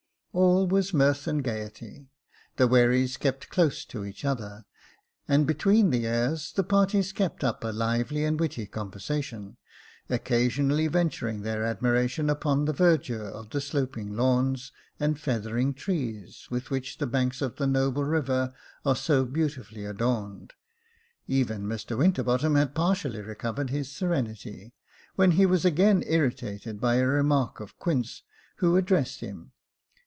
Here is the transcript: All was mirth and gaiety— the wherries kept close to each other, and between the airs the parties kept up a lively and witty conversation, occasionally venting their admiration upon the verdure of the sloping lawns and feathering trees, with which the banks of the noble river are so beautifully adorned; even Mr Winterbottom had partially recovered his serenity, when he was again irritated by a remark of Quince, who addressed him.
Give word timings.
All 0.33 0.65
was 0.65 0.93
mirth 0.93 1.27
and 1.27 1.43
gaiety— 1.43 2.07
the 2.55 2.65
wherries 2.65 3.19
kept 3.19 3.49
close 3.49 3.83
to 3.83 4.05
each 4.05 4.23
other, 4.23 4.63
and 5.27 5.45
between 5.45 5.89
the 5.89 6.07
airs 6.07 6.53
the 6.53 6.63
parties 6.63 7.11
kept 7.11 7.43
up 7.43 7.65
a 7.65 7.73
lively 7.73 8.23
and 8.23 8.39
witty 8.39 8.65
conversation, 8.65 9.57
occasionally 10.09 10.87
venting 10.87 11.41
their 11.41 11.65
admiration 11.65 12.29
upon 12.29 12.63
the 12.63 12.71
verdure 12.71 13.25
of 13.29 13.49
the 13.49 13.59
sloping 13.59 14.15
lawns 14.15 14.71
and 15.01 15.19
feathering 15.19 15.73
trees, 15.73 16.47
with 16.49 16.71
which 16.71 16.99
the 16.99 17.07
banks 17.07 17.41
of 17.41 17.57
the 17.57 17.67
noble 17.67 18.05
river 18.05 18.53
are 18.85 18.95
so 18.95 19.25
beautifully 19.25 19.83
adorned; 19.83 20.53
even 21.27 21.63
Mr 21.65 21.97
Winterbottom 21.97 22.55
had 22.55 22.73
partially 22.73 23.21
recovered 23.21 23.69
his 23.69 23.91
serenity, 23.91 24.71
when 25.15 25.31
he 25.31 25.45
was 25.45 25.65
again 25.65 26.01
irritated 26.07 26.79
by 26.79 26.95
a 26.95 27.05
remark 27.05 27.59
of 27.59 27.77
Quince, 27.77 28.23
who 28.59 28.77
addressed 28.77 29.19
him. 29.19 29.51